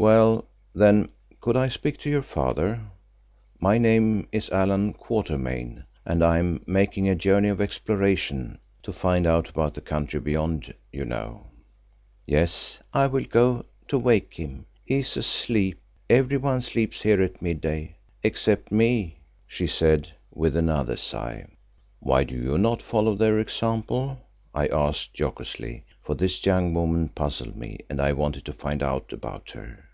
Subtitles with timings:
[0.00, 0.44] "Well,
[0.76, 2.82] then, could I speak to your father?
[3.58, 9.26] My name is Allan Quatermain and I am making a journey of exploration, to find
[9.26, 11.48] out about the country beyond, you know."
[12.28, 14.66] "Yes, I will go to wake him.
[14.84, 15.80] He is asleep.
[16.08, 19.18] Everyone sleeps here at midday—except me,"
[19.48, 21.44] she said with another sigh.
[21.98, 24.20] "Why do you not follow their example?"
[24.54, 29.12] I asked jocosely, for this young woman puzzled me and I wanted to find out
[29.12, 29.86] about her.